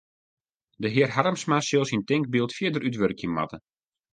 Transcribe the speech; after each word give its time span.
De 0.83 0.87
hear 0.93 1.09
Harmsma 1.17 1.57
sil 1.67 1.85
syn 1.89 2.03
tinkbyld 2.09 2.55
fierder 2.57 2.85
útwurkje 2.89 3.27
moatte. 3.35 3.57